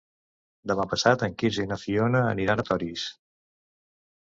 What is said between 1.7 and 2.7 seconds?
na Fiona aniran a